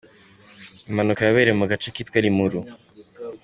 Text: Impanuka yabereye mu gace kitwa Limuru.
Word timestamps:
Impanuka 0.89 1.21
yabereye 1.23 1.55
mu 1.59 1.65
gace 1.71 1.87
kitwa 1.95 2.17
Limuru. 2.25 2.59